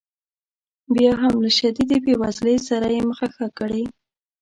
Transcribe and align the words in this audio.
بیا 0.93 1.13
هم 1.21 1.33
له 1.43 1.49
شدیدې 1.59 1.97
بې 2.03 2.13
وزلۍ 2.21 2.57
سره 2.69 2.87
یې 2.95 3.01
مخه 3.09 3.27
ښه 3.35 3.47
کړې. 3.59 3.83